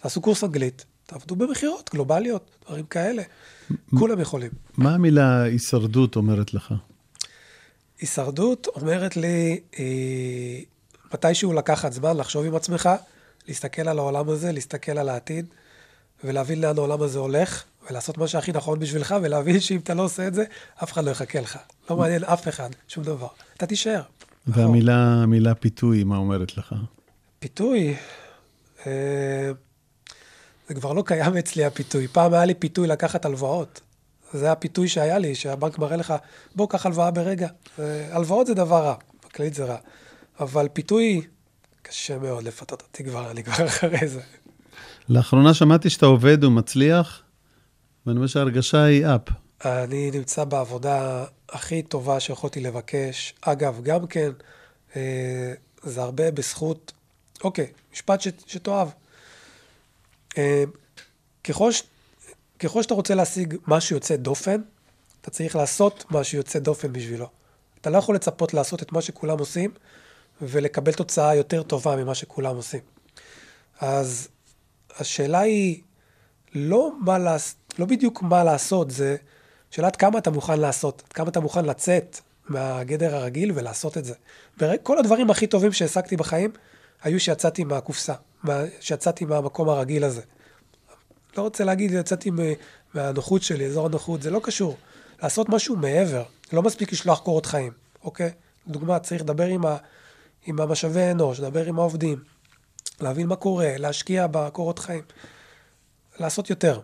[0.00, 3.22] תעשו קורס אנגלית, תעבדו במכירות גלובליות, דברים כאלה.
[3.98, 4.50] כולם יכולים.
[4.76, 6.74] מה המילה הישרדות אומרת לך?
[8.00, 9.84] הישרדות אומרת לי, אה,
[11.14, 12.90] מתישהו לקחת זמן לחשוב עם עצמך,
[13.48, 15.46] להסתכל על העולם הזה, להסתכל על העתיד,
[16.24, 20.26] ולהבין לאן העולם הזה הולך, ולעשות מה שהכי נכון בשבילך, ולהבין שאם אתה לא עושה
[20.26, 20.44] את זה,
[20.82, 21.58] אף אחד לא יחכה לך.
[21.90, 23.28] לא מעניין אף אחד, שום דבר.
[23.56, 24.02] אתה תישאר.
[24.46, 26.74] והמילה המילה פיתוי, מה אומרת לך?
[27.44, 27.94] פיתוי,
[28.86, 29.52] אה,
[30.68, 32.08] זה כבר לא קיים אצלי הפיתוי.
[32.08, 33.80] פעם היה לי פיתוי לקחת הלוואות.
[34.32, 36.14] זה הפיתוי שהיה לי, שהבנק מראה לך,
[36.54, 37.48] בוא, קח הלוואה ברגע.
[37.78, 38.94] אה, הלוואות זה דבר רע,
[39.26, 39.76] בכללית זה רע.
[40.40, 41.22] אבל פיתוי,
[41.82, 44.20] קשה מאוד לפתות אותי כבר, אני כבר אחרי זה.
[45.08, 47.22] לאחרונה שמעתי שאתה עובד ומצליח,
[48.06, 49.20] ואני אומר שההרגשה היא אפ.
[49.64, 53.34] אני נמצא בעבודה הכי טובה שיכולתי לבקש.
[53.40, 54.30] אגב, גם כן,
[54.96, 55.52] אה,
[55.82, 56.92] זה הרבה בזכות,
[57.44, 58.88] אוקיי, משפט ש, שתאהב.
[60.38, 60.64] אה,
[61.44, 61.82] ככל, ש,
[62.58, 64.60] ככל שאתה רוצה להשיג משהו יוצא דופן,
[65.20, 67.28] אתה צריך לעשות משהו יוצא דופן בשבילו.
[67.80, 69.70] אתה לא יכול לצפות לעשות את מה שכולם עושים
[70.42, 72.80] ולקבל תוצאה יותר טובה ממה שכולם עושים.
[73.80, 74.28] אז
[74.96, 75.82] השאלה היא
[76.54, 77.54] לא, מה לעש...
[77.78, 79.16] לא בדיוק מה לעשות, זה
[79.70, 82.18] שאלה עד כמה אתה מוכן לעשות, עד כמה אתה מוכן לצאת
[82.48, 84.14] מהגדר הרגיל ולעשות את זה.
[84.82, 86.50] כל הדברים הכי טובים שהעסקתי בחיים
[87.04, 88.60] היו שיצאתי מהקופסה, מה...
[88.80, 90.22] שיצאתי מהמקום הרגיל הזה.
[91.36, 92.30] לא רוצה להגיד, יצאתי
[92.94, 94.76] מהנוחות שלי, אזור הנוחות, זה לא קשור.
[95.22, 96.22] לעשות משהו מעבר.
[96.52, 97.72] לא מספיק לשלוח קורות חיים,
[98.04, 98.30] אוקיי?
[98.68, 99.76] דוגמה, צריך לדבר עם, ה,
[100.46, 102.18] עם המשאבי אנוש, לדבר עם העובדים,
[103.00, 105.02] להבין מה קורה, להשקיע בקורות חיים,
[106.20, 106.80] לעשות יותר.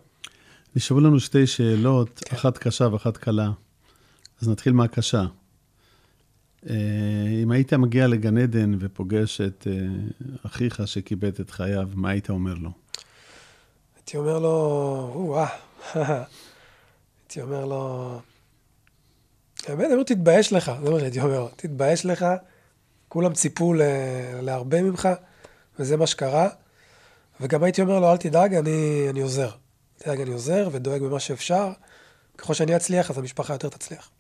[0.76, 3.50] נשארו לנו שתי שאלות, אחת קשה ואחת קלה.
[4.42, 5.24] אז נתחיל מהקשה.
[6.68, 6.74] אה,
[7.42, 9.72] אם היית מגיע לגן עדן ופוגש את אה,
[10.46, 12.70] אחיך שכיבד את חייו, מה היית אומר לו?
[13.96, 14.48] הייתי אומר לו,
[15.14, 15.48] או-אה,
[17.22, 18.20] הייתי אומר לו,
[19.66, 22.26] האמת, אני אומר, תתבייש לך, זה מה שהייתי אומר, תתבייש לך,
[23.08, 23.74] כולם ציפו
[24.42, 25.08] להרבה ממך,
[25.78, 26.48] וזה מה שקרה.
[27.40, 29.50] וגם הייתי אומר לו, אל תדאג, אני, אני עוזר.
[29.96, 31.72] תדאג, אני עוזר ודואג במה שאפשר.
[32.38, 34.10] ככל שאני אצליח, אז המשפחה יותר תצליח.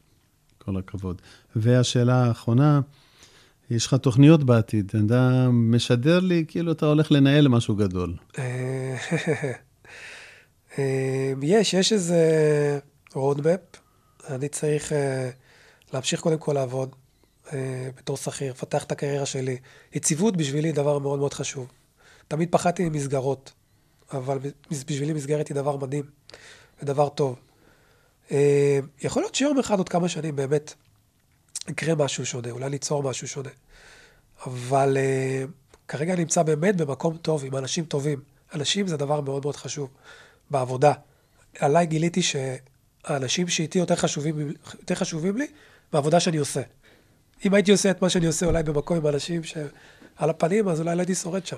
[0.64, 1.22] כל הכבוד.
[1.56, 2.80] והשאלה האחרונה,
[3.70, 8.16] יש לך תוכניות בעתיד, אתה משדר לי כאילו אתה הולך לנהל משהו גדול.
[8.38, 8.96] אה,
[10.78, 12.20] אה, יש, יש איזה
[13.12, 13.78] roadmap.
[14.28, 15.30] אני צריך אה,
[15.92, 16.94] להמשיך קודם כל לעבוד
[17.96, 19.56] בתור שכיר, לפתח את הקריירה שלי.
[19.94, 21.66] יציבות בשבילי דבר מאוד מאוד חשוב.
[22.28, 23.52] תמיד פחדתי ממסגרות,
[24.12, 24.38] אבל
[24.70, 26.04] בשבילי מסגרת היא דבר מדהים
[26.82, 27.36] ודבר טוב.
[28.32, 30.74] אה, יכול להיות שיום אחד, עוד כמה שנים, באמת
[31.68, 33.50] יקרה משהו שונה, אולי ליצור משהו שונה.
[34.46, 35.50] אבל uh,
[35.88, 38.20] כרגע אני נמצא באמת במקום טוב, עם אנשים טובים.
[38.54, 39.90] אנשים זה דבר מאוד מאוד חשוב
[40.50, 40.92] בעבודה.
[41.58, 45.46] עליי גיליתי שהאנשים שאיתי יותר חשובים, יותר חשובים לי
[45.92, 46.62] בעבודה שאני עושה.
[47.44, 50.94] אם הייתי עושה את מה שאני עושה אולי במקום עם אנשים שעל הפנים, אז אולי
[50.94, 51.56] לא הייתי שורד שם.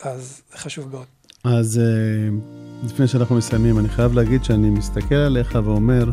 [0.00, 1.06] אז זה חשוב מאוד.
[1.44, 2.36] אז אה,
[2.84, 6.10] לפני שאנחנו מסיימים, אני חייב להגיד שאני מסתכל עליך ואומר,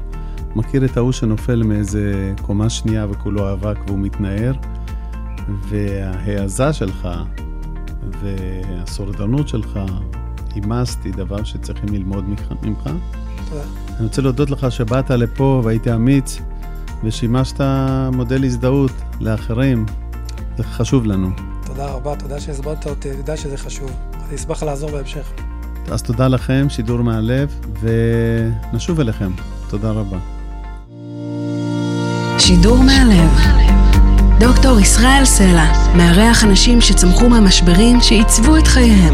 [0.55, 4.53] מכיר את ההוא שנופל מאיזה קומה שנייה וכולו אבק והוא מתנער,
[5.69, 7.07] וההעזה שלך
[8.21, 9.79] והסורדנות שלך,
[10.55, 12.53] אימסתי דבר שצריכים ללמוד ממך-.
[13.49, 13.61] תודה.
[13.97, 16.39] אני רוצה להודות לך שבאת לפה והיית אמיץ
[17.03, 17.61] ושימשת
[18.13, 19.85] מודל הזדהות לאחרים.
[20.57, 21.29] זה חשוב לנו.
[21.65, 24.10] תודה רבה, תודה שהזמנת אותי, יודע שזה חשוב.
[24.31, 25.31] אני אשמח לעזור בהמשך.
[25.91, 27.55] אז תודה לכם, שידור מהלב,
[28.71, 29.31] ונשוב אליכם.
[29.69, 30.17] תודה רבה.
[32.39, 33.29] שידור מהלב.
[34.39, 39.13] דוקטור ישראל סלע מארח אנשים שצמחו מהמשברים שעיצבו את חייהם.